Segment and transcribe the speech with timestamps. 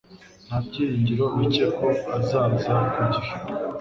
[0.45, 3.33] Nta byiringiro bike ko azaza ku gihe.